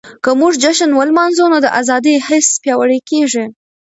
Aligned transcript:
که 0.23 0.31
موږ 0.39 0.53
جشن 0.63 0.91
ولمانځو 0.95 1.45
نو 1.51 1.57
د 1.65 1.67
ازادۍ 1.79 2.15
حس 2.27 2.47
پياوړی 2.63 2.99
کيږي. 3.09 3.45